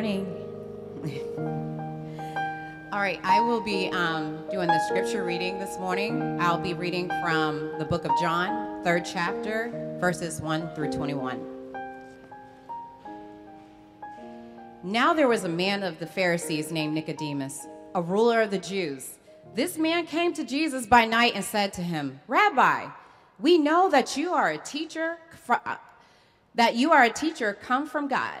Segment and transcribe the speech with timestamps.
[0.00, 0.24] morning.
[2.90, 6.40] All right, I will be um, doing the scripture reading this morning.
[6.40, 11.46] I'll be reading from the book of John, third chapter, verses 1 through 21.
[14.84, 19.18] Now there was a man of the Pharisees named Nicodemus, a ruler of the Jews.
[19.54, 22.86] This man came to Jesus by night and said to him, Rabbi,
[23.38, 25.18] we know that you are a teacher,
[26.54, 28.40] that you are a teacher come from God.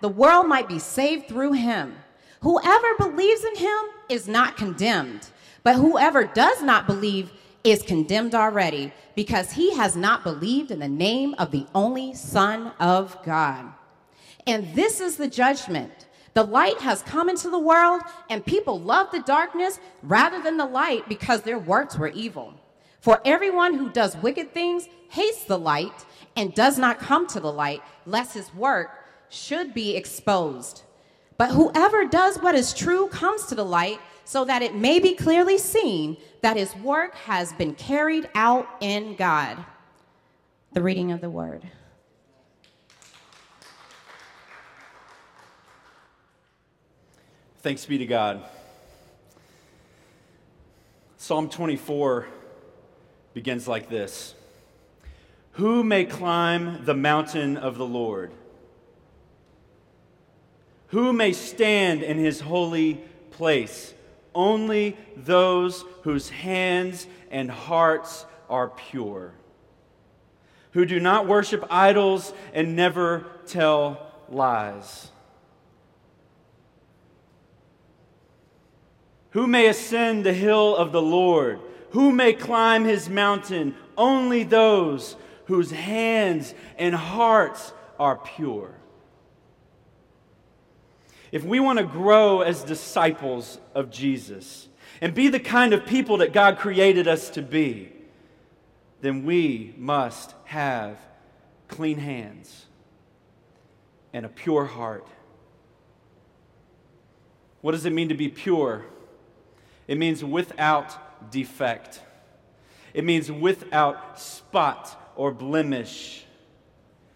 [0.00, 1.96] the world might be saved through him.
[2.42, 3.78] Whoever believes in him
[4.08, 5.28] is not condemned,
[5.62, 7.32] but whoever does not believe
[7.64, 12.72] is condemned already because he has not believed in the name of the only Son
[12.78, 13.72] of God.
[14.46, 16.06] And this is the judgment.
[16.34, 20.66] The light has come into the world, and people love the darkness rather than the
[20.66, 22.54] light because their works were evil.
[23.00, 26.04] For everyone who does wicked things hates the light
[26.36, 28.90] and does not come to the light, lest his work
[29.30, 30.82] should be exposed.
[31.36, 35.14] But whoever does what is true comes to the light so that it may be
[35.14, 39.56] clearly seen that his work has been carried out in God.
[40.72, 41.62] The reading of the word.
[47.60, 48.44] Thanks be to God.
[51.16, 52.28] Psalm 24
[53.34, 54.34] begins like this
[55.52, 58.32] Who may climb the mountain of the Lord?
[60.88, 62.94] Who may stand in his holy
[63.30, 63.94] place?
[64.34, 69.34] Only those whose hands and hearts are pure,
[70.72, 75.10] who do not worship idols and never tell lies.
[79.30, 81.60] Who may ascend the hill of the Lord?
[81.90, 83.74] Who may climb his mountain?
[83.96, 85.16] Only those
[85.46, 88.74] whose hands and hearts are pure.
[91.30, 94.68] If we want to grow as disciples of Jesus
[95.00, 97.92] and be the kind of people that God created us to be,
[99.00, 100.98] then we must have
[101.68, 102.66] clean hands
[104.12, 105.06] and a pure heart.
[107.60, 108.84] What does it mean to be pure?
[109.86, 112.02] It means without defect.
[112.94, 116.24] It means without spot or blemish.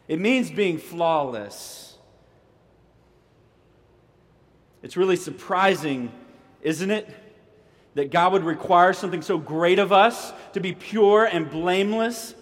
[0.09, 1.92] It means being flawless.
[4.83, 6.13] It's really surprising,
[6.61, 7.09] isn't it?
[7.95, 12.35] That God would require something so great of us to be pure and blameless.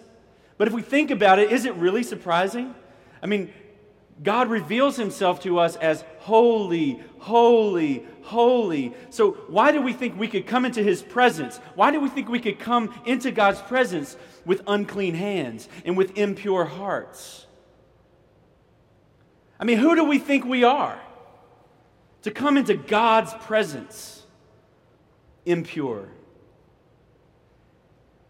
[0.56, 2.74] But if we think about it, is it really surprising?
[3.22, 3.52] I mean,
[4.22, 8.94] God reveals himself to us as holy, holy, holy.
[9.08, 11.58] So, why do we think we could come into his presence?
[11.74, 16.18] Why do we think we could come into God's presence with unclean hands and with
[16.18, 17.46] impure hearts?
[19.58, 21.00] I mean, who do we think we are?
[22.22, 24.24] To come into God's presence
[25.46, 26.08] impure.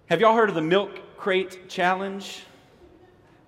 [0.06, 2.44] Have y'all heard of the milk crate challenge?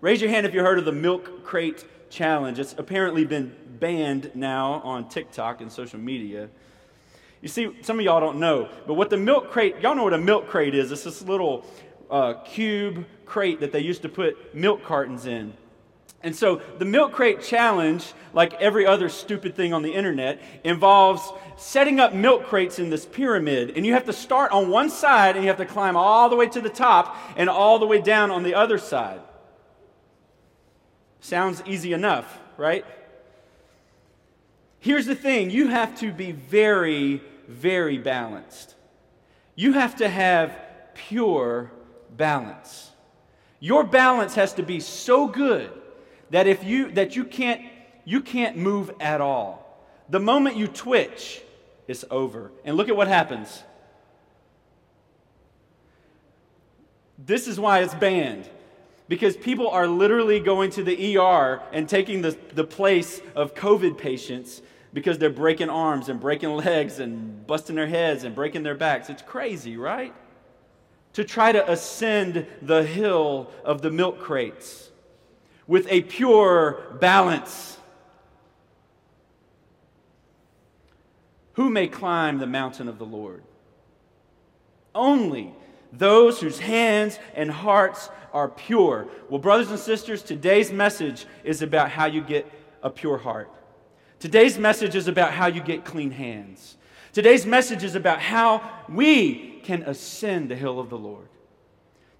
[0.01, 2.59] Raise your hand if you heard of the milk crate challenge.
[2.59, 6.49] It's apparently been banned now on TikTok and social media.
[7.41, 10.15] You see, some of y'all don't know, but what the milk crate, y'all know what
[10.15, 10.93] a milk crate is.
[10.93, 11.67] It's this little
[12.11, 15.55] uh, cube crate that they used to put milk cartons in.
[16.23, 21.23] And so the milk crate challenge, like every other stupid thing on the internet, involves
[21.57, 23.73] setting up milk crates in this pyramid.
[23.77, 26.37] And you have to start on one side and you have to climb all the
[26.37, 29.21] way to the top and all the way down on the other side.
[31.21, 32.85] Sounds easy enough, right?
[34.79, 38.77] Here's the thing you have to be very, very balanced.
[39.57, 40.57] You have to have
[40.95, 41.73] pure
[42.17, 42.91] balance.
[43.59, 45.82] Your balance has to be so good
[46.33, 47.63] that if you that you can't
[48.05, 49.61] you can't move at all.
[50.09, 51.43] The moment you twitch,
[51.87, 52.51] it's over.
[52.65, 53.63] And look at what happens.
[57.17, 58.49] This is why it's banned.
[59.09, 63.99] Because people are literally going to the ER and taking the, the place of COVID
[63.99, 64.63] patients
[64.93, 69.11] because they're breaking arms and breaking legs and busting their heads and breaking their backs.
[69.11, 70.15] It's crazy, right?
[71.13, 74.92] To try to ascend the hill of the milk crates
[75.67, 77.79] with a pure balance.
[81.55, 83.43] Who may climb the mountain of the Lord?
[84.95, 85.53] Only
[85.93, 89.09] those whose hands and hearts are pure.
[89.29, 92.51] Well, brothers and sisters, today's message is about how you get
[92.83, 93.51] a pure heart.
[94.19, 96.77] Today's message is about how you get clean hands.
[97.13, 101.29] Today's message is about how we can ascend the hill of the Lord.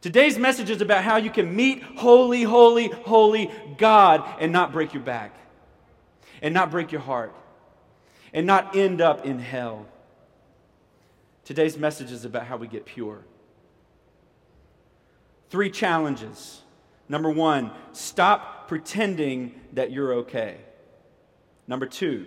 [0.03, 4.93] Today's message is about how you can meet holy, holy, holy God and not break
[4.93, 5.33] your back,
[6.43, 7.33] and not break your heart,
[8.35, 9.87] and not end up in hell.
[11.45, 13.23] Today's message is about how we get pure.
[15.51, 16.63] Three challenges.
[17.09, 20.57] Number one, stop pretending that you're okay.
[21.69, 22.27] Number two,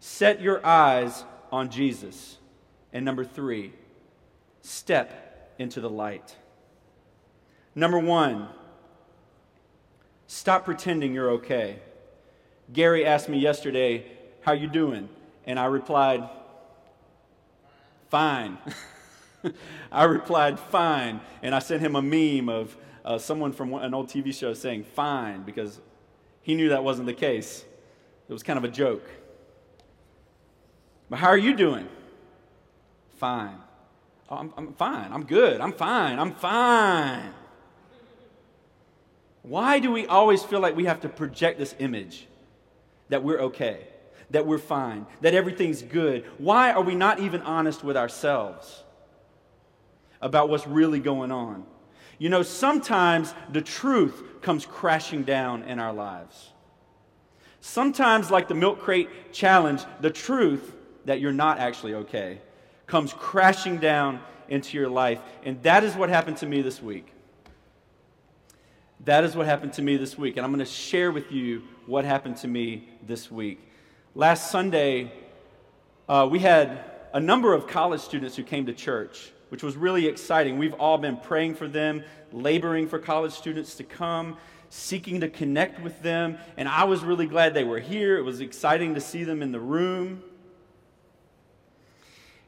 [0.00, 2.38] set your eyes on Jesus.
[2.92, 3.72] And number three,
[4.62, 6.36] step into the light.
[7.74, 8.48] Number one,
[10.26, 11.80] stop pretending you're okay.
[12.72, 14.06] Gary asked me yesterday,
[14.42, 15.08] how you doing?
[15.44, 16.28] And I replied,
[18.08, 18.58] fine.
[19.92, 21.20] I replied, fine.
[21.42, 24.84] And I sent him a meme of uh, someone from an old TV show saying,
[24.84, 25.80] fine, because
[26.42, 27.64] he knew that wasn't the case.
[28.28, 29.06] It was kind of a joke.
[31.10, 31.88] But how are you doing?
[33.16, 33.58] Fine.
[34.30, 35.12] Oh, I'm, I'm fine.
[35.12, 35.60] I'm good.
[35.60, 36.18] I'm fine.
[36.18, 37.34] I'm fine.
[39.44, 42.26] Why do we always feel like we have to project this image
[43.10, 43.86] that we're okay,
[44.30, 46.24] that we're fine, that everything's good?
[46.38, 48.82] Why are we not even honest with ourselves
[50.22, 51.66] about what's really going on?
[52.18, 56.52] You know, sometimes the truth comes crashing down in our lives.
[57.60, 60.74] Sometimes, like the milk crate challenge, the truth
[61.04, 62.40] that you're not actually okay
[62.86, 65.20] comes crashing down into your life.
[65.42, 67.12] And that is what happened to me this week.
[69.04, 70.38] That is what happened to me this week.
[70.38, 73.60] And I'm going to share with you what happened to me this week.
[74.14, 75.12] Last Sunday,
[76.08, 80.06] uh, we had a number of college students who came to church, which was really
[80.06, 80.56] exciting.
[80.56, 82.02] We've all been praying for them,
[82.32, 84.38] laboring for college students to come,
[84.70, 86.38] seeking to connect with them.
[86.56, 88.16] And I was really glad they were here.
[88.16, 90.22] It was exciting to see them in the room.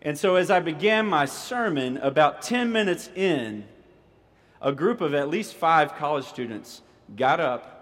[0.01, 3.67] And so, as I began my sermon, about 10 minutes in,
[4.61, 6.83] a group of at least five college students
[7.15, 7.77] got up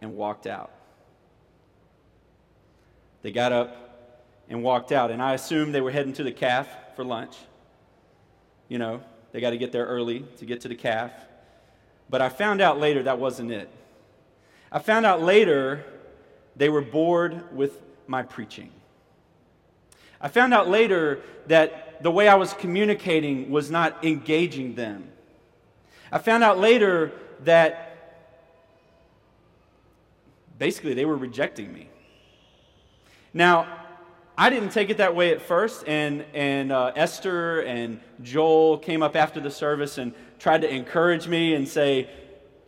[0.00, 0.70] and walked out.
[3.22, 3.88] They got up
[4.48, 7.36] and walked out, and I assumed they were heading to the caf for lunch.
[8.68, 9.00] You know,
[9.32, 11.12] they got to get there early to get to the caf.
[12.10, 13.70] But I found out later that wasn't it.
[14.70, 15.84] I found out later
[16.56, 18.70] they were bored with my preaching.
[20.20, 25.10] I found out later that the way I was communicating was not engaging them.
[26.10, 27.12] I found out later
[27.44, 27.84] that
[30.58, 31.88] basically they were rejecting me.
[33.32, 33.66] Now,
[34.36, 39.02] I didn't take it that way at first, and, and uh, Esther and Joel came
[39.02, 42.08] up after the service and tried to encourage me and say,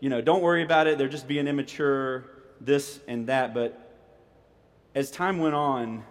[0.00, 2.24] you know, don't worry about it, they're just being immature,
[2.60, 3.54] this and that.
[3.54, 3.78] But
[4.94, 6.04] as time went on,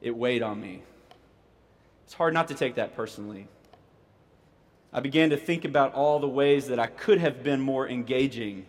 [0.00, 0.82] it weighed on me.
[2.04, 3.46] It's hard not to take that personally.
[4.94, 8.64] I began to think about all the ways that I could have been more engaging.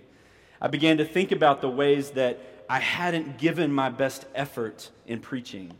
[0.60, 5.20] I began to think about the ways that I hadn't given my best effort in
[5.20, 5.72] preaching.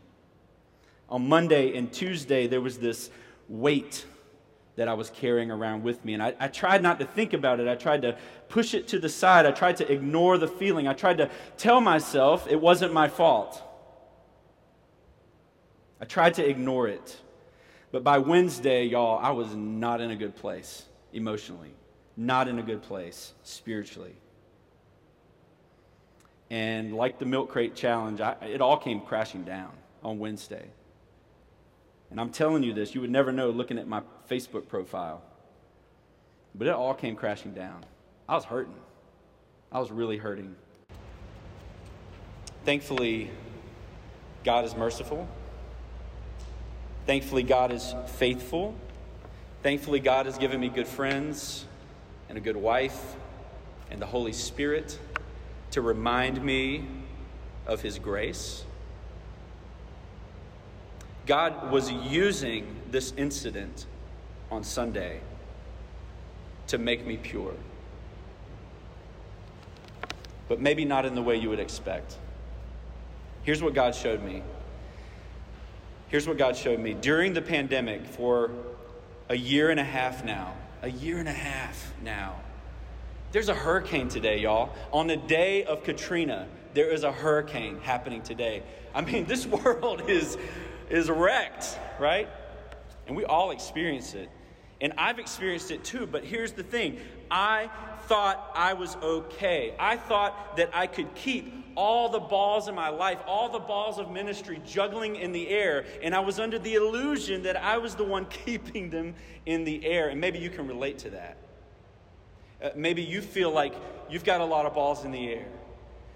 [1.08, 3.10] On Monday and Tuesday, there was this
[3.48, 4.06] weight
[4.76, 6.14] that I was carrying around with me.
[6.14, 7.66] And I, I, tried not to think about it.
[7.66, 8.16] I tried to
[8.48, 9.46] push it to the side.
[9.46, 10.86] I tried to ignore the feeling.
[10.86, 13.62] I tried to tell myself it wasn't my fault.
[16.00, 17.16] I tried to ignore it.
[17.96, 20.84] But by Wednesday, y'all, I was not in a good place
[21.14, 21.72] emotionally,
[22.14, 24.14] not in a good place spiritually.
[26.50, 29.70] And like the milk crate challenge, I, it all came crashing down
[30.04, 30.66] on Wednesday.
[32.10, 35.22] And I'm telling you this, you would never know looking at my Facebook profile.
[36.54, 37.82] But it all came crashing down.
[38.28, 38.76] I was hurting.
[39.72, 40.54] I was really hurting.
[42.66, 43.30] Thankfully,
[44.44, 45.26] God is merciful.
[47.06, 48.74] Thankfully, God is faithful.
[49.62, 51.64] Thankfully, God has given me good friends
[52.28, 53.16] and a good wife
[53.90, 54.98] and the Holy Spirit
[55.70, 56.84] to remind me
[57.66, 58.64] of His grace.
[61.26, 63.86] God was using this incident
[64.50, 65.20] on Sunday
[66.68, 67.54] to make me pure.
[70.48, 72.16] But maybe not in the way you would expect.
[73.42, 74.42] Here's what God showed me.
[76.08, 76.94] Here's what God showed me.
[76.94, 78.50] During the pandemic, for
[79.28, 82.36] a year and a half now, a year and a half now,
[83.32, 84.70] there's a hurricane today, y'all.
[84.92, 88.62] On the day of Katrina, there is a hurricane happening today.
[88.94, 90.38] I mean, this world is
[90.88, 92.28] is wrecked, right?
[93.08, 94.30] And we all experience it.
[94.80, 97.68] And I've experienced it too, but here's the thing I
[98.06, 99.74] thought I was okay.
[99.78, 103.98] I thought that I could keep all the balls in my life, all the balls
[103.98, 107.94] of ministry juggling in the air, and I was under the illusion that I was
[107.94, 110.08] the one keeping them in the air.
[110.08, 111.36] And maybe you can relate to that.
[112.62, 113.74] Uh, maybe you feel like
[114.08, 115.46] you've got a lot of balls in the air.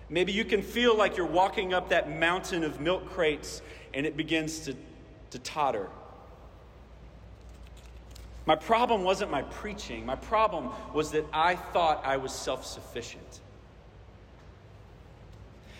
[0.08, 3.62] Maybe you can feel like you're walking up that mountain of milk crates
[3.94, 4.74] and it begins to,
[5.30, 5.88] to totter.
[8.46, 13.40] My problem wasn't my preaching, my problem was that I thought I was self sufficient.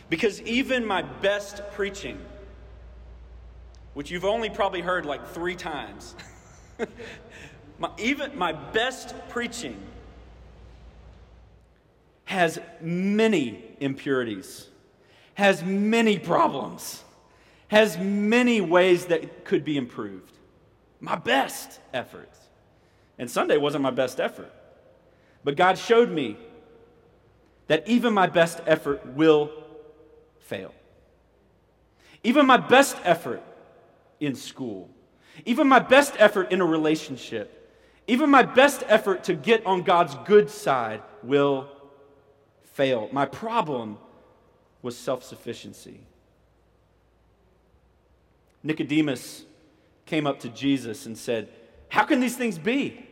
[0.09, 2.19] Because even my best preaching,
[3.95, 6.15] which you've only probably heard like three times,
[7.79, 9.81] my, even my best preaching
[12.25, 14.69] has many impurities,
[15.35, 17.05] has many problems
[17.71, 20.33] has many ways that could be improved.
[21.01, 22.40] My best efforts.
[23.21, 24.51] And Sunday wasn't my best effort.
[25.45, 26.39] But God showed me
[27.67, 29.51] that even my best effort will
[30.39, 30.75] fail.
[32.25, 33.43] Even my best effort
[34.21, 34.89] in school,
[35.45, 40.15] even my best effort in a relationship, even my best effort to get on God's
[40.25, 41.69] good side will
[42.73, 43.11] fail.
[43.13, 43.99] My problem
[44.81, 46.01] was self sufficiency.
[48.63, 49.45] Nicodemus
[50.07, 51.51] came up to Jesus and said,
[51.91, 53.09] How can these things be?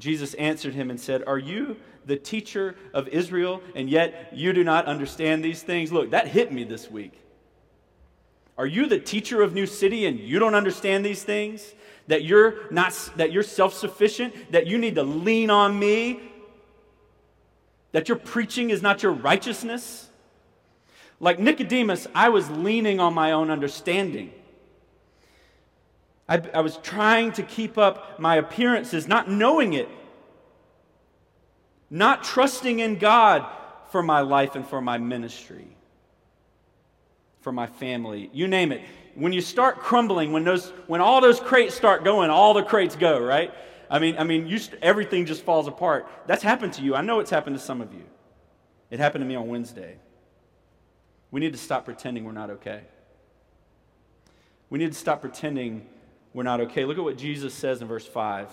[0.00, 1.76] Jesus answered him and said, Are you
[2.06, 5.92] the teacher of Israel, and yet you do not understand these things?
[5.92, 7.20] Look, that hit me this week.
[8.58, 11.74] Are you the teacher of New City and you don't understand these things?
[12.08, 16.20] That you're not that you're self-sufficient, that you need to lean on me?
[17.92, 20.08] That your preaching is not your righteousness?
[21.20, 24.32] Like Nicodemus, I was leaning on my own understanding.
[26.30, 29.88] I, I, was trying to keep up my appearances, not knowing it,
[31.90, 33.44] not trusting in God
[33.90, 35.76] for my life and for my ministry,
[37.40, 38.80] for my family, you name it.
[39.16, 42.94] When you start crumbling, when, those, when all those crates start going, all the crates
[42.94, 43.52] go, right?
[43.90, 46.06] I mean, I mean you, everything just falls apart.
[46.28, 46.94] That's happened to you.
[46.94, 48.04] I know it's happened to some of you.
[48.88, 49.96] It happened to me on Wednesday.
[51.32, 52.82] We need to stop pretending we're not okay.
[54.68, 55.88] We need to stop pretending
[56.32, 56.84] we're not okay.
[56.84, 58.50] Look at what Jesus says in verse 5.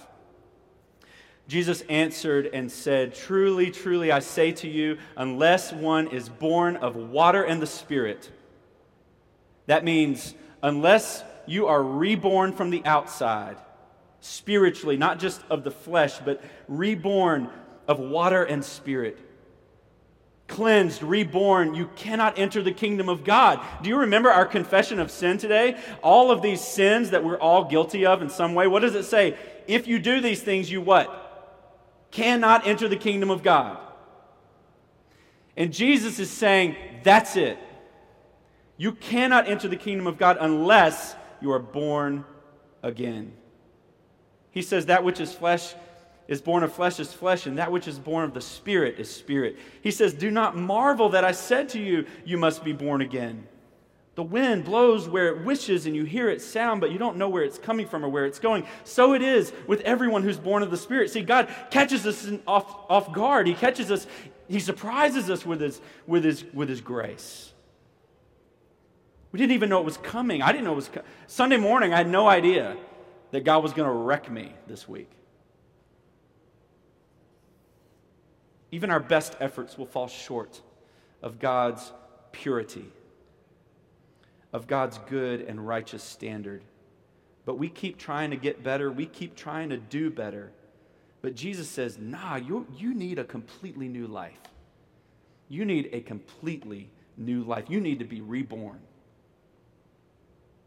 [1.48, 6.96] Jesus answered and said, Truly, truly, I say to you, unless one is born of
[6.96, 8.30] water and the Spirit,
[9.68, 13.58] that means unless you are reborn from the outside,
[14.20, 17.50] spiritually, not just of the flesh, but reborn
[17.88, 19.18] of water and spirit,
[20.48, 23.60] cleansed, reborn, you cannot enter the kingdom of God.
[23.84, 25.78] Do you remember our confession of sin today?
[26.02, 28.68] All of these sins that we're all guilty of in some way.
[28.68, 29.38] What does it say?
[29.68, 32.08] If you do these things, you what?
[32.12, 33.78] Cannot enter the kingdom of God.
[35.58, 37.58] And Jesus is saying, that's it.
[38.78, 42.24] You cannot enter the kingdom of God unless you are born
[42.84, 43.34] again.
[44.52, 45.74] He says, that which is flesh
[46.28, 49.10] is born of flesh is flesh, and that which is born of the Spirit is
[49.10, 49.58] spirit.
[49.82, 53.48] He says, Do not marvel that I said to you, You must be born again.
[54.16, 57.30] The wind blows where it wishes, and you hear its sound, but you don't know
[57.30, 58.66] where it's coming from or where it's going.
[58.84, 61.12] So it is with everyone who's born of the Spirit.
[61.12, 63.46] See, God catches us off, off guard.
[63.46, 64.08] He catches us,
[64.48, 67.54] He surprises us with his, with, his, with his grace.
[69.32, 70.42] We didn't even know it was coming.
[70.42, 70.90] I didn't know it was.
[71.28, 72.76] Sunday morning, I had no idea
[73.32, 75.12] that God was going to wreck me this week.
[78.72, 80.62] Even our best efforts will fall short
[81.22, 81.92] of God's
[82.32, 82.92] purity
[84.54, 86.64] of God's good and righteous standard.
[87.46, 90.52] But we keep trying to get better, we keep trying to do better.
[91.22, 94.40] But Jesus says, nah, you, you need a completely new life.
[95.50, 97.66] You need a completely new life.
[97.70, 98.80] You need to be reborn.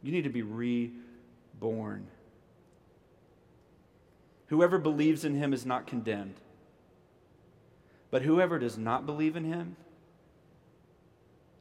[0.03, 2.07] You need to be reborn.
[4.47, 6.35] Whoever believes in him is not condemned.
[8.11, 9.77] But whoever does not believe in him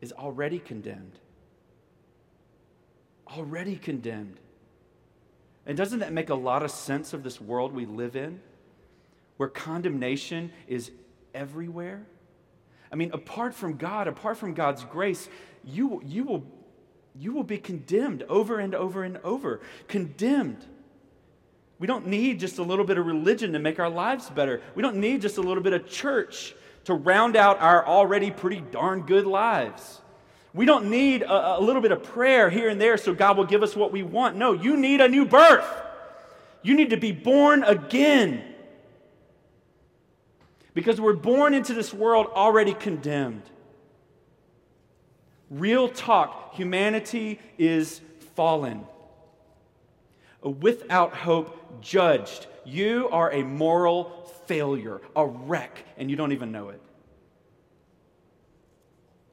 [0.02, 1.20] is already condemned
[3.38, 4.38] already condemned.
[5.66, 8.40] And doesn't that make a lot of sense of this world we live in,
[9.38, 10.92] where condemnation is
[11.34, 12.06] everywhere?
[12.92, 15.30] I mean, apart from God, apart from God's grace,
[15.64, 16.44] you, you, will,
[17.16, 19.62] you will be condemned over and over and over.
[19.88, 20.66] Condemned.
[21.80, 24.62] We don't need just a little bit of religion to make our lives better.
[24.76, 26.54] We don't need just a little bit of church
[26.86, 30.02] to round out our already pretty darn good lives.
[30.54, 33.46] We don't need a, a, little bit of prayer here and there so God will
[33.46, 34.36] give us what we want.
[34.36, 35.66] No, you need a new birth.
[36.64, 38.44] You need to be born again.
[40.74, 43.44] Because we're born into this world already condemned.
[45.50, 48.02] Real talk humanity is
[48.36, 48.86] fallen,
[50.42, 52.48] without hope, judged.
[52.66, 56.82] You are a moral failure, a wreck, and you don't even know it.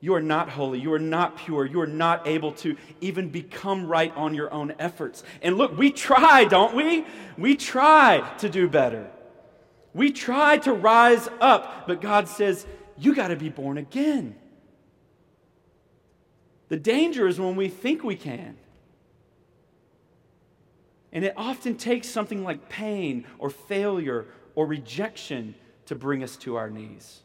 [0.01, 0.79] You are not holy.
[0.79, 1.65] You are not pure.
[1.65, 5.25] You are not able to even become right on your own efforts.
[5.43, 7.05] And look, we try, don't we?
[7.39, 9.11] We try to do better.
[9.95, 12.67] We try to rise up, but God says,
[12.99, 14.37] you got to be born again.
[16.69, 18.59] The danger is when we think we can.
[21.17, 25.55] And it often takes something like pain or failure or rejection
[25.87, 27.23] to bring us to our knees.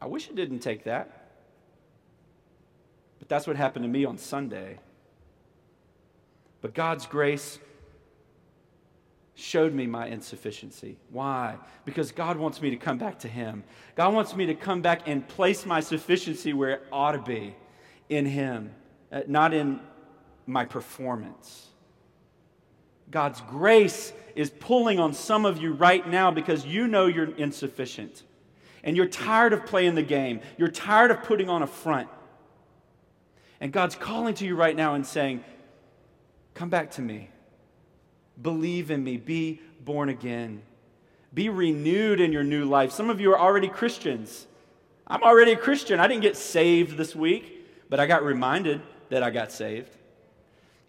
[0.00, 1.34] I wish it didn't take that.
[3.18, 4.78] But that's what happened to me on Sunday.
[6.62, 7.58] But God's grace
[9.34, 10.96] showed me my insufficiency.
[11.10, 11.58] Why?
[11.84, 13.64] Because God wants me to come back to Him.
[13.96, 17.54] God wants me to come back and place my sufficiency where it ought to be
[18.08, 18.72] in Him,
[19.12, 19.78] uh, not in
[20.46, 21.68] my performance.
[23.12, 28.24] God's grace is pulling on some of you right now because you know you're insufficient
[28.82, 32.08] and you're tired of playing the game, you're tired of putting on a front.
[33.60, 35.44] And God's calling to you right now and saying,
[36.54, 37.30] Come back to me.
[38.40, 39.16] Believe in me.
[39.16, 40.62] Be born again.
[41.32, 42.92] Be renewed in your new life.
[42.92, 44.46] Some of you are already Christians.
[45.06, 46.00] I'm already a Christian.
[46.00, 49.96] I didn't get saved this week, but I got reminded that I got saved.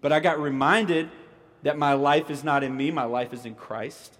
[0.01, 1.09] But I got reminded
[1.63, 4.17] that my life is not in me, my life is in Christ.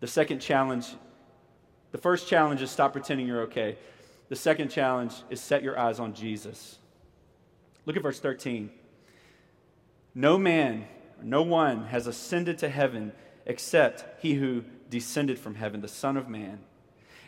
[0.00, 0.94] The second challenge
[1.90, 3.78] the first challenge is stop pretending you're okay.
[4.28, 6.78] The second challenge is set your eyes on Jesus.
[7.86, 8.70] Look at verse 13.
[10.14, 10.86] No man,
[11.22, 13.12] no one has ascended to heaven
[13.46, 16.60] except he who descended from heaven, the Son of Man.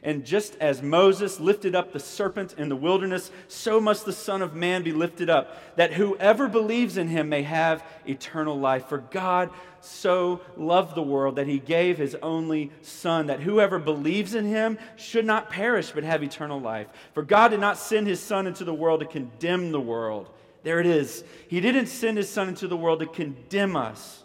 [0.03, 4.41] And just as Moses lifted up the serpent in the wilderness, so must the Son
[4.41, 8.89] of Man be lifted up, that whoever believes in him may have eternal life.
[8.89, 9.51] For God
[9.83, 14.79] so loved the world that he gave his only Son, that whoever believes in him
[14.97, 16.87] should not perish but have eternal life.
[17.13, 20.31] For God did not send his Son into the world to condemn the world.
[20.63, 21.25] There it is.
[21.49, 24.25] He didn't send his Son into the world to condemn us,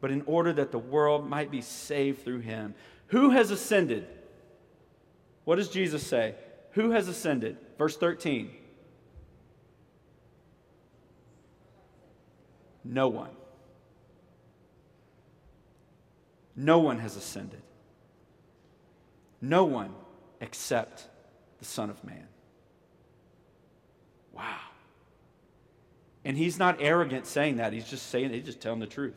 [0.00, 2.74] but in order that the world might be saved through him.
[3.08, 4.06] Who has ascended?
[5.44, 6.34] What does Jesus say?
[6.72, 7.56] Who has ascended?
[7.78, 8.50] Verse 13.
[12.84, 13.30] No one.
[16.56, 17.62] No one has ascended.
[19.40, 19.92] No one
[20.40, 21.08] except
[21.58, 22.26] the Son of Man.
[24.32, 24.60] Wow.
[26.24, 27.72] And he's not arrogant saying that.
[27.72, 29.16] He's just saying, he's just telling the truth.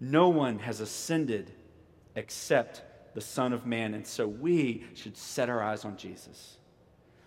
[0.00, 1.50] No one has ascended
[2.14, 2.82] except
[3.14, 3.94] the Son of Man.
[3.94, 6.58] And so we should set our eyes on Jesus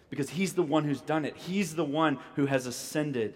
[0.09, 3.33] because he's the one who's done it, he's the one who has ascended.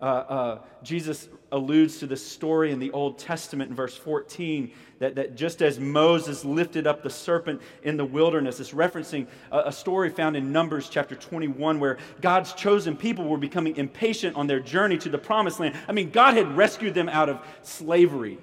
[0.00, 5.14] uh, uh, Jesus alludes to this story in the Old Testament in verse 14 that,
[5.16, 9.72] that just as Moses lifted up the serpent in the wilderness, it's referencing a, a
[9.72, 14.60] story found in Numbers chapter 21 where God's chosen people were becoming impatient on their
[14.60, 15.76] journey to the promised land.
[15.86, 18.38] I mean, God had rescued them out of slavery.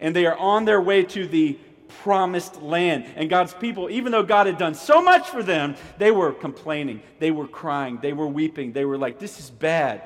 [0.00, 3.06] And they are on their way to the promised land.
[3.16, 7.02] And God's people, even though God had done so much for them, they were complaining,
[7.18, 10.02] they were crying, they were weeping, they were like, This is bad.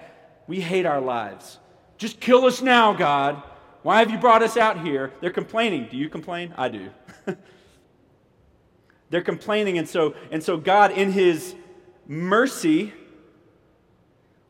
[0.47, 1.59] We hate our lives.
[1.99, 3.43] Just kill us now, God.
[3.83, 5.13] Why have you brought us out here?
[5.21, 5.89] They're complaining.
[5.91, 6.55] Do you complain?
[6.57, 6.91] I do.
[9.11, 11.55] They're complaining, and so, and so God, in his
[12.07, 12.93] mercy,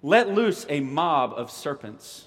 [0.02, 2.26] let loose a mob of serpents.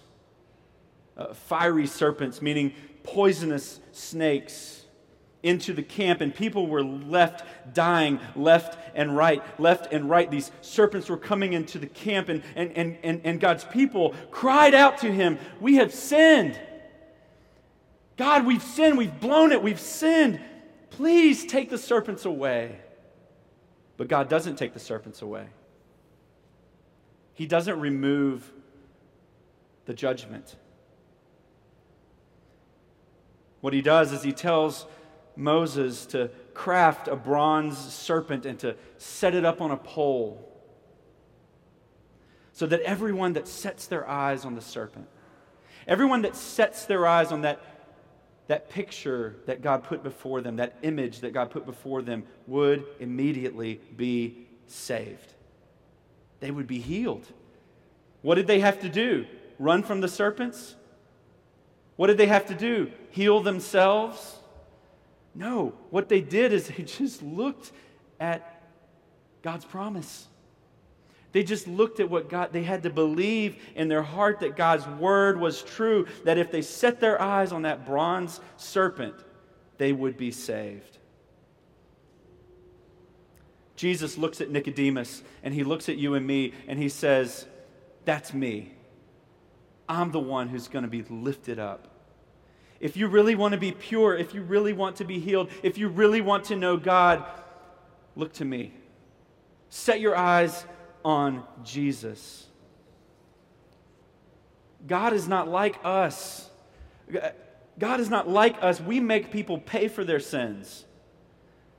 [1.15, 4.84] Uh, fiery serpents, meaning poisonous snakes
[5.45, 10.29] into the camp, and people were left dying left and right, left and right.
[10.29, 14.73] These serpents were coming into the camp, and, and, and, and, and God's people cried
[14.73, 16.59] out to him, We have sinned.
[18.17, 18.97] God, we've sinned.
[18.97, 19.61] We've blown it.
[19.61, 20.39] We've sinned.
[20.89, 22.79] Please take the serpents away.
[23.97, 25.47] But God doesn't take the serpents away,
[27.33, 28.51] He doesn't remove
[29.85, 30.55] the judgment.
[33.61, 34.85] What He does is He tells
[35.35, 40.41] Moses to craft a bronze serpent and to set it up on a pole
[42.53, 45.07] so that everyone that sets their eyes on the serpent,
[45.87, 47.61] everyone that sets their eyes on that,
[48.47, 52.85] that picture that God put before them, that image that God put before them, would
[53.01, 55.33] immediately be saved.
[56.39, 57.27] They would be healed.
[58.21, 59.25] What did they have to do?
[59.59, 60.75] Run from the serpents?
[61.97, 62.91] What did they have to do?
[63.09, 64.37] Heal themselves?
[65.35, 67.71] No, what they did is they just looked
[68.19, 68.63] at
[69.41, 70.27] God's promise.
[71.33, 74.87] They just looked at what God, they had to believe in their heart that God's
[74.87, 79.15] word was true, that if they set their eyes on that bronze serpent,
[79.77, 80.97] they would be saved.
[83.75, 87.45] Jesus looks at Nicodemus and he looks at you and me and he says,
[88.05, 88.71] That's me.
[89.89, 91.94] I'm the one who's going to be lifted up.
[92.79, 95.77] If you really want to be pure, if you really want to be healed, if
[95.77, 97.25] you really want to know God,
[98.15, 98.73] look to me.
[99.69, 100.65] Set your eyes
[101.03, 102.47] on Jesus.
[104.87, 106.49] God is not like us.
[107.79, 108.79] God is not like us.
[108.79, 110.85] We make people pay for their sins.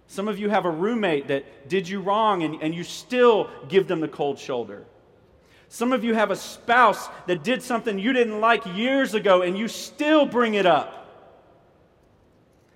[0.09, 3.89] Some of you have a roommate that did you wrong and, and you still give
[3.89, 4.85] them the cold shoulder.
[5.69, 9.59] Some of you have a spouse that did something you didn't like years ago and
[9.59, 11.05] you still bring it up.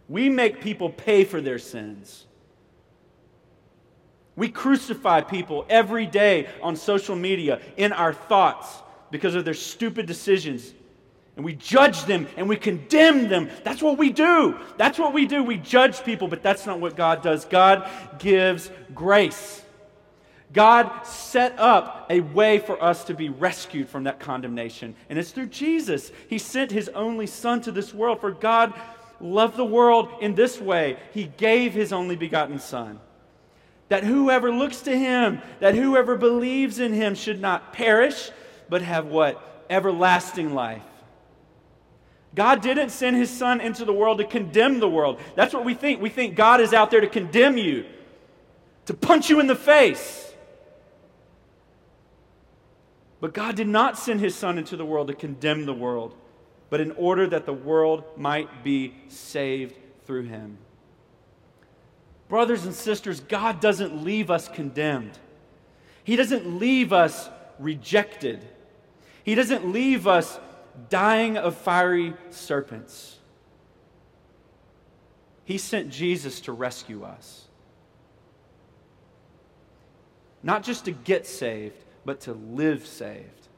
[0.09, 2.27] We make people pay for their sins.
[4.35, 10.07] We crucify people every day on social media in our thoughts because of their stupid
[10.07, 10.73] decisions.
[11.37, 13.51] And we judge them and we condemn them.
[13.65, 14.57] That's what we do.
[14.77, 15.45] That's what we do.
[15.45, 17.45] We judge people, but that's not what God does.
[17.45, 19.63] God gives grace.
[20.53, 25.31] God set up a way for us to be rescued from that condemnation, and it's
[25.31, 26.11] through Jesus.
[26.29, 28.75] He sent His only Son to this world, for God
[29.21, 32.99] loved the world in this way He gave His only begotten Son.
[33.91, 38.31] That whoever looks to Him, that whoever believes in Him should not perish,
[38.69, 39.65] but have what?
[39.71, 40.83] Everlasting life.
[42.35, 45.21] God didn't send His Son into the world to condemn the world.
[45.37, 46.01] That's what we think.
[46.01, 47.85] We think God is out there to condemn you,
[48.87, 50.30] to punch you in the face.
[53.21, 56.15] But God did not send his Son into the world to condemn the world,
[56.71, 60.59] but in order that the world might be saved through him.
[62.29, 65.19] Brothers and sisters, God doesn't leave us condemned.
[66.05, 67.29] He doesn't leave us
[67.59, 68.47] rejected.
[69.25, 70.39] He doesn't leave us
[70.89, 73.19] dying of fiery serpents.
[75.45, 77.49] He sent Jesus to rescue us.
[80.43, 83.49] Not just to get saved, but to live saved.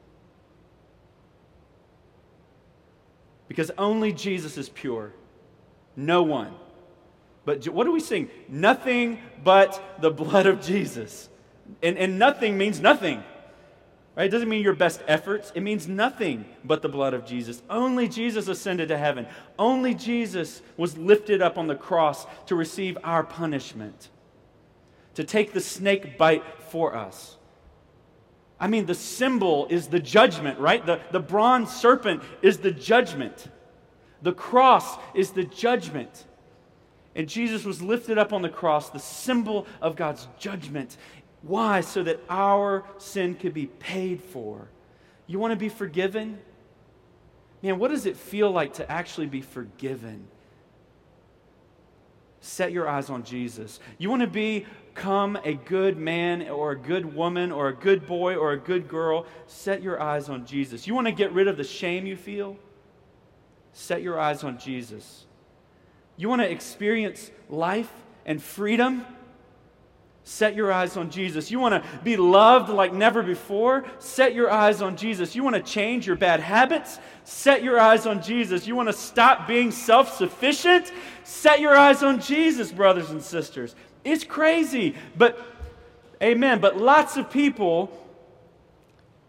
[3.47, 5.13] Because only Jesus is pure.
[5.95, 6.53] No one.
[7.45, 8.29] But what do we sing?
[8.47, 11.29] Nothing but the blood of Jesus.
[11.81, 13.23] And, and nothing means nothing.
[14.15, 14.25] Right?
[14.25, 15.51] It doesn't mean your best efforts.
[15.55, 17.61] It means nothing but the blood of Jesus.
[17.69, 19.27] Only Jesus ascended to heaven.
[19.57, 24.09] Only Jesus was lifted up on the cross to receive our punishment,
[25.15, 27.37] to take the snake bite for us.
[28.59, 30.85] I mean, the symbol is the judgment, right?
[30.85, 33.47] The, the bronze serpent is the judgment.
[34.21, 36.25] The cross is the judgment.
[37.15, 40.97] And Jesus was lifted up on the cross, the symbol of God's judgment.
[41.41, 41.81] Why?
[41.81, 44.69] So that our sin could be paid for.
[45.27, 46.39] You want to be forgiven?
[47.61, 50.27] Man, what does it feel like to actually be forgiven?
[52.41, 53.79] Set your eyes on Jesus.
[53.97, 54.27] You want to
[54.93, 58.87] become a good man or a good woman or a good boy or a good
[58.87, 59.25] girl?
[59.47, 60.85] Set your eyes on Jesus.
[60.85, 62.57] You want to get rid of the shame you feel?
[63.71, 65.25] Set your eyes on Jesus.
[66.15, 67.91] You want to experience life
[68.25, 69.05] and freedom?
[70.25, 71.49] Set your eyes on Jesus.
[71.49, 73.83] You want to be loved like never before?
[73.97, 75.35] Set your eyes on Jesus.
[75.35, 76.99] You want to change your bad habits?
[77.23, 78.67] Set your eyes on Jesus.
[78.67, 80.93] You want to stop being self sufficient?
[81.23, 83.75] Set your eyes on Jesus, brothers and sisters.
[84.03, 85.39] It's crazy, but
[86.21, 86.59] amen.
[86.59, 87.91] But lots of people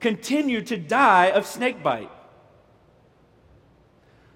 [0.01, 2.11] continue to die of snakebite.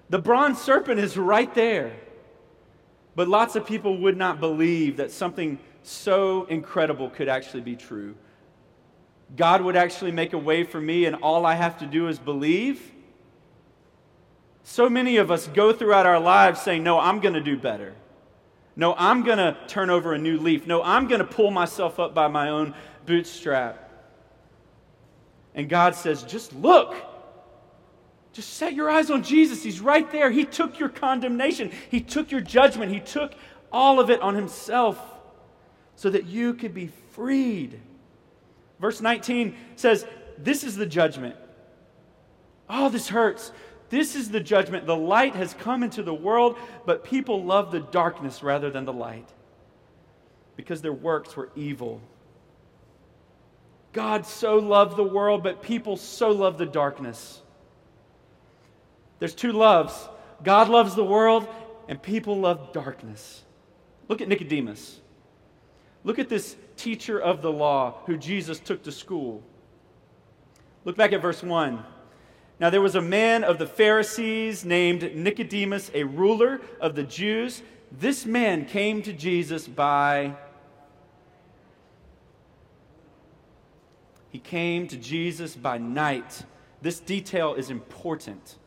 [0.09, 1.95] The bronze serpent is right there.
[3.15, 8.15] But lots of people would not believe that something so incredible could actually be true.
[9.35, 12.17] God would actually make a way for me, and all I have to do is
[12.17, 12.91] believe.
[14.63, 17.93] So many of us go throughout our lives saying, No, I'm going to do better.
[18.79, 20.65] No, I'm going to turn over a new leaf.
[20.65, 22.73] No, I'm going to pull myself up by my own
[23.05, 23.91] bootstrap.
[25.53, 26.95] And God says, Just look.
[28.31, 29.61] Just set your eyes on Jesus.
[29.61, 30.31] He's right there.
[30.31, 33.33] He took your condemnation, He took your judgment, He took
[33.69, 34.97] all of it on Himself
[35.97, 37.81] so that you could be freed.
[38.79, 41.35] Verse 19 says, This is the judgment.
[42.69, 43.51] Oh, this hurts.
[43.89, 44.85] This is the judgment.
[44.85, 48.93] The light has come into the world, but people love the darkness rather than the
[48.93, 49.27] light
[50.55, 52.01] because their works were evil.
[53.93, 57.41] God so loved the world, but people so love the darkness.
[59.19, 60.07] There's two loves
[60.43, 61.47] God loves the world,
[61.87, 63.43] and people love darkness.
[64.07, 65.01] Look at Nicodemus.
[66.03, 69.43] Look at this teacher of the law who Jesus took to school.
[70.85, 71.83] Look back at verse 1.
[72.59, 77.61] Now there was a man of the Pharisees named Nicodemus, a ruler of the Jews.
[77.91, 80.35] This man came to Jesus by.
[84.29, 86.43] He came to Jesus by night.
[86.81, 88.57] This detail is important.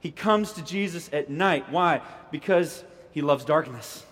[0.00, 1.70] He comes to Jesus at night.
[1.70, 2.00] Why?
[2.32, 4.04] Because he loves darkness.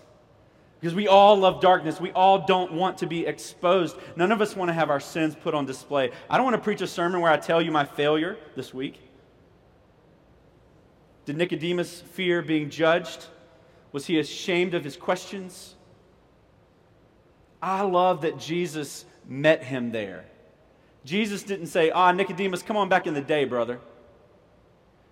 [0.81, 2.01] Because we all love darkness.
[2.01, 3.97] We all don't want to be exposed.
[4.17, 6.11] None of us want to have our sins put on display.
[6.29, 8.99] I don't want to preach a sermon where I tell you my failure this week.
[11.27, 13.27] Did Nicodemus fear being judged?
[13.93, 15.75] Was he ashamed of his questions?
[17.61, 20.25] I love that Jesus met him there.
[21.05, 23.81] Jesus didn't say, Ah, Nicodemus, come on back in the day, brother.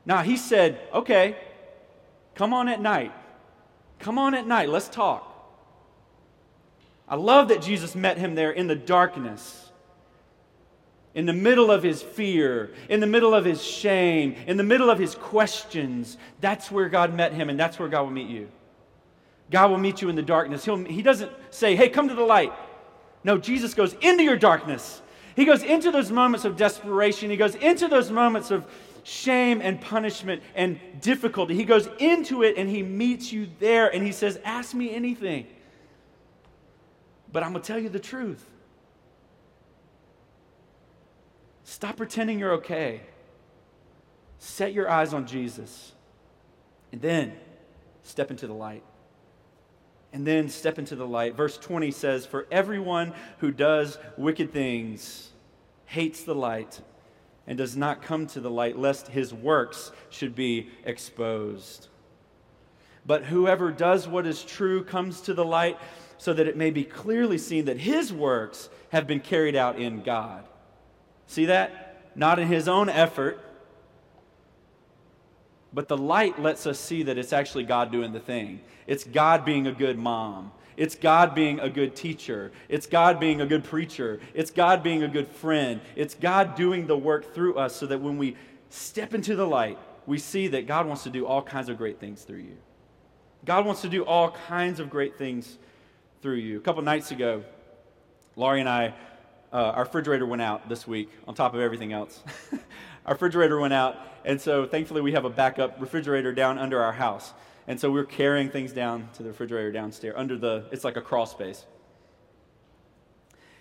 [0.06, 1.36] Now, he said, Okay,
[2.34, 3.12] come on at night.
[3.98, 4.70] Come on at night.
[4.70, 5.27] Let's talk.
[7.08, 9.70] I love that Jesus met him there in the darkness,
[11.14, 14.90] in the middle of his fear, in the middle of his shame, in the middle
[14.90, 16.18] of his questions.
[16.40, 18.48] That's where God met him, and that's where God will meet you.
[19.50, 20.64] God will meet you in the darkness.
[20.64, 22.52] He'll, he doesn't say, hey, come to the light.
[23.24, 25.00] No, Jesus goes into your darkness.
[25.34, 27.30] He goes into those moments of desperation.
[27.30, 28.66] He goes into those moments of
[29.04, 31.54] shame and punishment and difficulty.
[31.54, 35.46] He goes into it and he meets you there and he says, Ask me anything.
[37.32, 38.44] But I'm going to tell you the truth.
[41.64, 43.02] Stop pretending you're okay.
[44.38, 45.92] Set your eyes on Jesus.
[46.92, 47.34] And then
[48.02, 48.82] step into the light.
[50.12, 51.36] And then step into the light.
[51.36, 55.30] Verse 20 says, For everyone who does wicked things
[55.84, 56.80] hates the light
[57.46, 61.88] and does not come to the light, lest his works should be exposed.
[63.08, 65.78] But whoever does what is true comes to the light
[66.18, 70.02] so that it may be clearly seen that his works have been carried out in
[70.02, 70.44] God.
[71.26, 72.12] See that?
[72.14, 73.42] Not in his own effort,
[75.72, 78.60] but the light lets us see that it's actually God doing the thing.
[78.86, 80.52] It's God being a good mom.
[80.76, 82.52] It's God being a good teacher.
[82.68, 84.20] It's God being a good preacher.
[84.34, 85.80] It's God being a good friend.
[85.96, 88.36] It's God doing the work through us so that when we
[88.68, 91.98] step into the light, we see that God wants to do all kinds of great
[91.98, 92.58] things through you.
[93.44, 95.58] God wants to do all kinds of great things
[96.22, 96.58] through you.
[96.58, 97.44] A couple nights ago,
[98.36, 98.94] Laurie and I,
[99.52, 102.22] uh, our refrigerator went out this week on top of everything else.
[103.06, 106.92] our refrigerator went out, and so thankfully we have a backup refrigerator down under our
[106.92, 107.32] house.
[107.66, 110.96] And so we we're carrying things down to the refrigerator downstairs under the, it's like
[110.96, 111.66] a crawl space.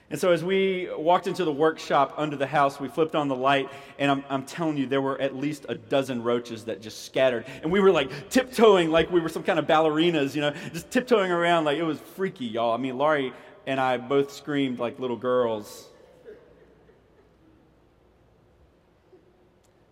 [0.09, 3.35] And so as we walked into the workshop under the house, we flipped on the
[3.35, 7.03] light, and I'm, I'm, telling you, there were at least a dozen roaches that just
[7.03, 7.45] scattered.
[7.61, 10.89] And we were like tiptoeing like we were some kind of ballerinas, you know, just
[10.91, 12.73] tiptoeing around like it was freaky, y'all.
[12.73, 13.33] I mean, Laurie
[13.65, 15.89] and I both screamed like little girls.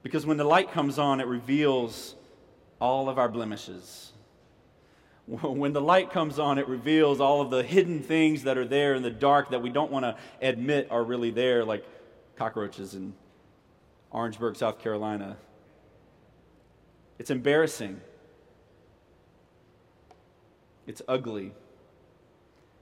[0.01, 2.15] Because when the light comes on, it reveals
[2.80, 4.13] all of our blemishes.
[5.41, 8.93] When the light comes on, it reveals all of the hidden things that are there
[8.93, 11.83] in the dark that we don't want to admit are really there, like
[12.35, 13.13] cockroaches in
[14.11, 15.38] Orangeburg, South Carolina.
[17.17, 18.01] It's embarrassing.
[20.85, 21.53] It's ugly.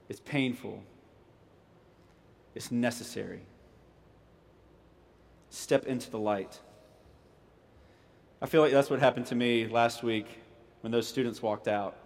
[0.08, 0.82] It's painful.
[2.54, 3.40] It's necessary.
[5.48, 6.60] Step into the light.
[8.42, 10.26] I feel like that's what happened to me last week
[10.82, 11.96] when those students walked out.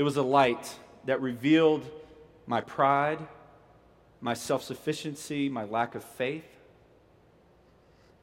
[0.00, 1.84] It was a light that revealed
[2.46, 3.18] my pride,
[4.22, 6.46] my self sufficiency, my lack of faith.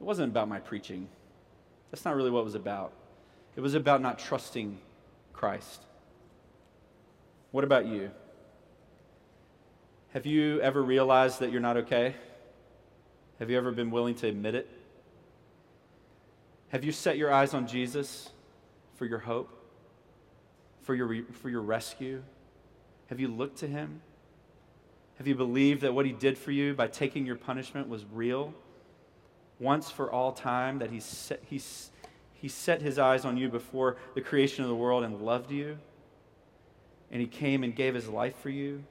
[0.01, 1.07] It wasn't about my preaching.
[1.91, 2.93] That's not really what it was about.
[3.55, 4.79] It was about not trusting
[5.33, 5.83] Christ.
[7.51, 8.09] What about you?
[10.13, 12.15] Have you ever realized that you're not okay?
[13.37, 14.67] Have you ever been willing to admit it?
[16.69, 18.31] Have you set your eyes on Jesus
[18.95, 19.56] for your hope,
[20.87, 22.23] for your, for your rescue?
[23.07, 24.01] Have you looked to him?
[25.17, 28.53] Have you believed that what he did for you by taking your punishment was real?
[29.59, 31.61] Once for all time, that he set, he,
[32.33, 35.77] he set his eyes on you before the creation of the world and loved you?
[37.11, 38.81] And he came and gave his life for you?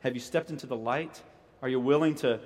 [0.00, 1.20] Have you stepped into the light?
[1.60, 2.40] Are you willing to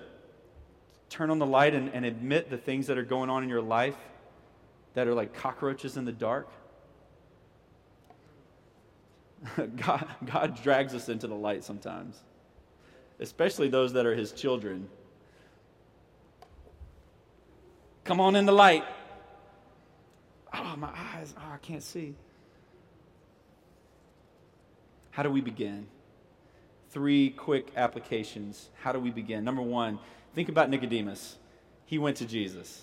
[1.10, 3.62] turn on the light and, and admit the things that are going on in your
[3.62, 3.96] life
[4.94, 6.48] that are like cockroaches in the dark?
[9.76, 12.20] God, God drags us into the light sometimes,
[13.18, 14.88] especially those that are his children.
[18.04, 18.84] Come on in the light.
[20.52, 21.34] Oh, my eyes.
[21.38, 22.14] Oh, I can't see.
[25.10, 25.86] How do we begin?
[26.90, 28.68] Three quick applications.
[28.82, 29.44] How do we begin?
[29.44, 29.98] Number one,
[30.34, 31.36] think about Nicodemus.
[31.86, 32.82] He went to Jesus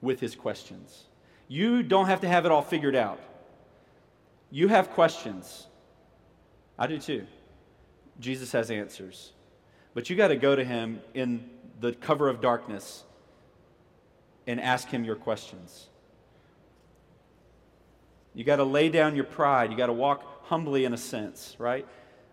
[0.00, 1.04] with his questions.
[1.48, 3.20] You don't have to have it all figured out.
[4.50, 5.66] You have questions.
[6.78, 7.26] I do too.
[8.20, 9.32] Jesus has answers.
[9.94, 11.48] But you got to go to him in
[11.80, 13.04] the cover of darkness
[14.46, 15.88] and ask him your questions.
[18.34, 19.70] You got to lay down your pride.
[19.70, 21.86] You got to walk humbly in a sense, right?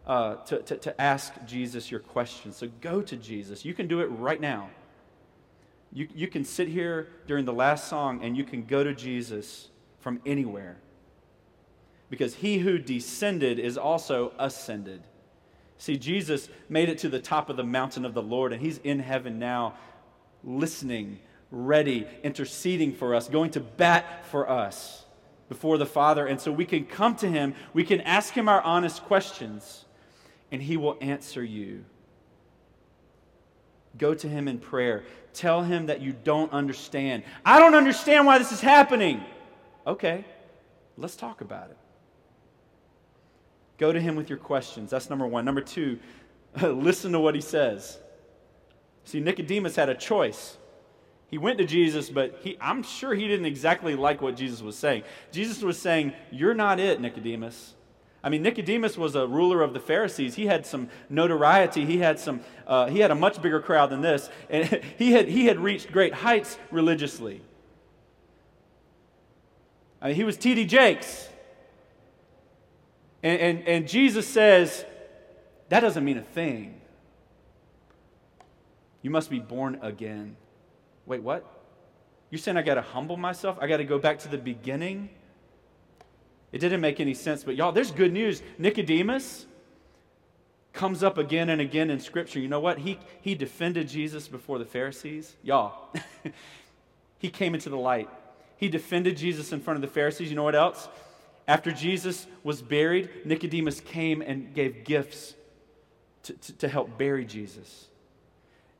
[0.05, 2.57] Uh, to, to, to ask Jesus your questions.
[2.57, 3.63] So go to Jesus.
[3.63, 4.69] You can do it right now.
[5.93, 9.69] You, you can sit here during the last song and you can go to Jesus
[9.99, 10.77] from anywhere.
[12.13, 15.01] Because he who descended is also ascended.
[15.79, 18.77] See, Jesus made it to the top of the mountain of the Lord, and he's
[18.77, 19.73] in heaven now,
[20.43, 21.17] listening,
[21.49, 25.05] ready, interceding for us, going to bat for us
[25.49, 26.27] before the Father.
[26.27, 29.85] And so we can come to him, we can ask him our honest questions,
[30.51, 31.83] and he will answer you.
[33.97, 35.03] Go to him in prayer.
[35.33, 37.23] Tell him that you don't understand.
[37.43, 39.23] I don't understand why this is happening.
[39.87, 40.25] Okay,
[40.95, 41.77] let's talk about it.
[43.83, 44.91] Go to him with your questions.
[44.91, 45.43] That's number one.
[45.43, 45.99] Number two,
[46.61, 47.99] listen to what he says.
[49.03, 50.55] See, Nicodemus had a choice.
[51.27, 54.77] He went to Jesus, but he, I'm sure he didn't exactly like what Jesus was
[54.77, 55.03] saying.
[55.33, 57.73] Jesus was saying, You're not it, Nicodemus.
[58.23, 60.35] I mean, Nicodemus was a ruler of the Pharisees.
[60.35, 61.85] He had some notoriety.
[61.85, 62.39] He had some.
[62.65, 64.65] Uh, he had a much bigger crowd than this, and
[64.97, 67.41] he had he had reached great heights religiously.
[70.01, 70.67] I mean, he was T.D.
[70.67, 71.27] Jakes,
[73.23, 74.85] and, and and Jesus says
[75.69, 76.79] that doesn't mean a thing.
[79.01, 80.35] You must be born again.
[81.05, 81.45] Wait, what?
[82.29, 83.57] You're saying I got to humble myself?
[83.61, 85.09] I got to go back to the beginning?
[86.51, 88.41] It didn't make any sense, but y'all, there's good news.
[88.57, 89.45] Nicodemus
[90.71, 92.39] comes up again and again in Scripture.
[92.39, 92.79] You know what?
[92.79, 95.35] He, he defended Jesus before the Pharisees.
[95.43, 95.93] Y'all,
[97.19, 98.09] he came into the light.
[98.57, 100.29] He defended Jesus in front of the Pharisees.
[100.29, 100.87] You know what else?
[101.47, 105.35] After Jesus was buried, Nicodemus came and gave gifts
[106.23, 107.87] to, to, to help bury Jesus.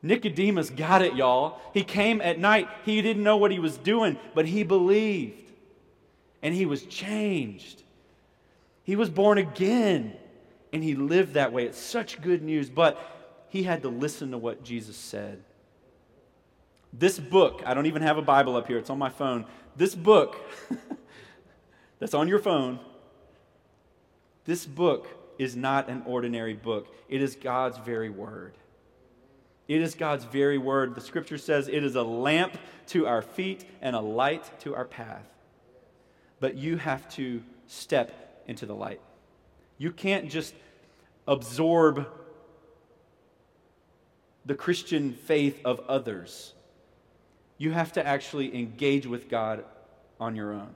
[0.02, 1.58] Nicodemus got it, y'all.
[1.72, 2.68] He came at night.
[2.84, 5.50] He didn't know what he was doing, but he believed.
[6.42, 7.82] And he was changed.
[8.82, 10.14] He was born again.
[10.72, 11.64] And he lived that way.
[11.64, 12.68] It's such good news.
[12.68, 12.98] But
[13.48, 15.42] he had to listen to what Jesus said.
[16.92, 19.46] This book, I don't even have a Bible up here, it's on my phone.
[19.76, 20.36] This book
[22.04, 22.78] that's on your phone,
[24.44, 28.52] this book is not an ordinary book, it is God's very word.
[29.68, 30.94] It is God's very word.
[30.94, 34.84] The scripture says it is a lamp to our feet and a light to our
[34.84, 35.24] path.
[36.40, 39.00] But you have to step into the light.
[39.78, 40.54] You can't just
[41.26, 42.06] absorb
[44.44, 46.52] the Christian faith of others.
[47.56, 49.64] you have to actually engage with God
[50.20, 50.74] on your own.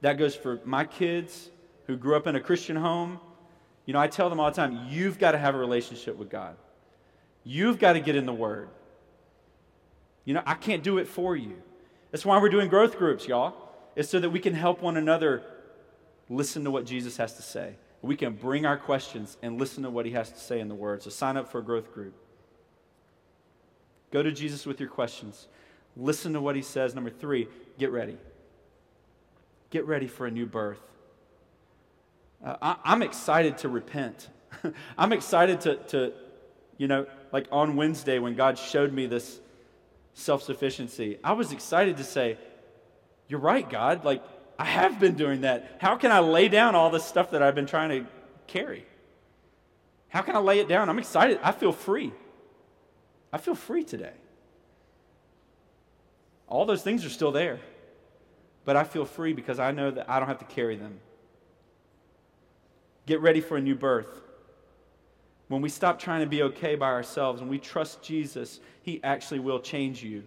[0.00, 1.50] That goes for my kids
[1.86, 3.18] who grew up in a Christian home.
[3.86, 6.28] You know, I tell them all the time, you've got to have a relationship with
[6.28, 6.56] God.
[7.42, 8.68] You've got to get in the Word.
[10.24, 11.62] You know, I can't do it for you.
[12.10, 13.54] That's why we're doing growth groups, y'all.
[13.96, 15.42] It's so that we can help one another
[16.28, 17.74] listen to what Jesus has to say.
[18.02, 20.74] We can bring our questions and listen to what he has to say in the
[20.74, 21.02] Word.
[21.02, 22.14] So sign up for a growth group.
[24.10, 25.48] Go to Jesus with your questions.
[25.96, 26.94] Listen to what he says.
[26.94, 28.16] Number three, get ready.
[29.70, 30.80] Get ready for a new birth.
[32.44, 34.28] Uh, I, am excited to repent.
[34.98, 36.12] I'm excited to, to,
[36.76, 39.40] you know, like on Wednesday when God showed me this
[40.14, 42.38] self sufficiency, I was excited to say,
[43.28, 44.04] You're right, God.
[44.04, 44.22] Like,
[44.58, 45.76] I have been doing that.
[45.80, 48.10] How can I lay down all this stuff that I've been trying to
[48.46, 48.84] carry?
[50.08, 50.88] How can I lay it down?
[50.88, 51.38] I'm excited.
[51.42, 52.12] I feel free.
[53.32, 54.14] I feel free today.
[56.48, 57.60] All those things are still there,
[58.68, 61.00] but I feel free because I know that I don't have to carry them.
[63.06, 64.20] Get ready for a new birth.
[65.46, 69.40] When we stop trying to be okay by ourselves and we trust Jesus, He actually
[69.40, 70.22] will change you.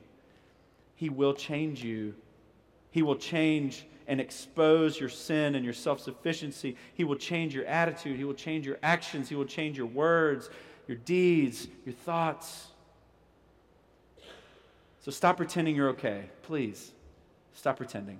[0.95, 2.15] He will change you.
[2.89, 6.77] He will change and expose your sin and your self sufficiency.
[6.95, 8.17] He will change your attitude.
[8.17, 9.29] He will change your actions.
[9.29, 10.49] He will change your words,
[10.87, 12.69] your deeds, your thoughts.
[14.99, 16.23] So stop pretending you're okay.
[16.41, 16.91] Please,
[17.53, 18.19] stop pretending.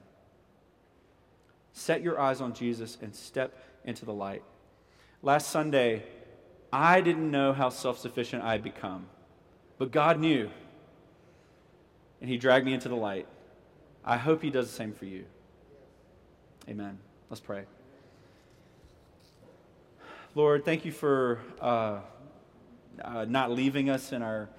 [1.74, 4.44] Set your eyes on Jesus and step into the light.
[5.22, 6.04] Last Sunday,
[6.72, 9.08] I didn't know how self sufficient I had become,
[9.78, 10.50] but God knew.
[12.20, 13.28] And He dragged me into the light.
[14.04, 15.26] I hope He does the same for you.
[16.68, 17.00] Amen.
[17.30, 17.66] Let's pray.
[20.34, 22.00] Lord, thank you for uh,
[23.04, 24.50] uh, not leaving us in our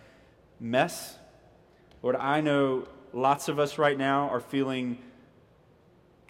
[0.61, 1.17] mess.
[2.03, 4.99] Lord, I know lots of us right now are feeling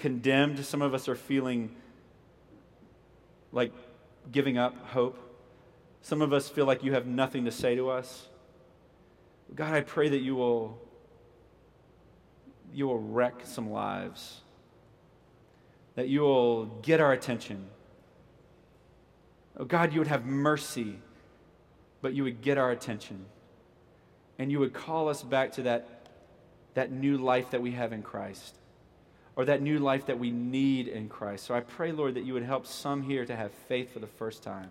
[0.02, 0.64] condemned.
[0.64, 1.70] Some of us are feeling
[3.52, 3.72] like
[4.32, 5.16] giving up hope.
[6.02, 8.26] Some of us feel like you have nothing to say to us.
[9.54, 10.76] God, I pray that you will
[12.74, 14.40] you will wreck some lives.
[15.94, 17.66] That you will get our attention.
[19.56, 20.98] Oh God, you would have mercy,
[22.00, 23.26] but you would get our attention.
[24.38, 26.08] And you would call us back to that,
[26.74, 28.56] that new life that we have in Christ
[29.36, 31.44] or that new life that we need in Christ.
[31.44, 34.06] So I pray, Lord, that you would help some here to have faith for the
[34.06, 34.70] first time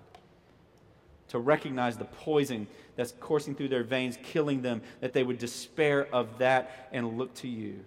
[1.32, 6.06] to recognize the poison that's coursing through their veins, killing them, that they would despair
[6.14, 7.80] of that and look to you,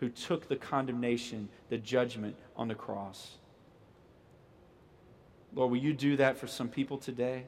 [0.00, 3.32] who took the condemnation, the judgment on the cross.
[5.54, 7.44] Lord, will you do that for some people today?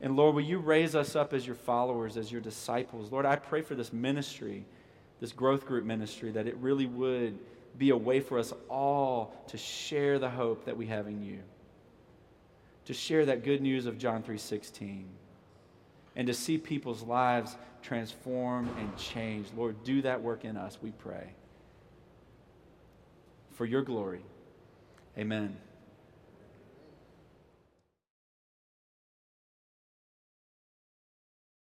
[0.00, 3.12] And Lord, will you raise us up as your followers, as your disciples?
[3.12, 4.64] Lord, I pray for this ministry,
[5.22, 7.38] this growth group ministry, that it really would
[7.78, 11.38] be a way for us all to share the hope that we have in you
[12.84, 15.06] to share that good news of John 3:16
[16.16, 19.54] and to see people's lives transformed and changed.
[19.56, 21.34] Lord, do that work in us, we pray.
[23.52, 24.22] For your glory.
[25.16, 25.56] Amen.